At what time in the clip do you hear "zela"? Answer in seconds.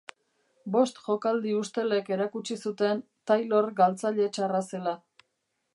4.73-4.95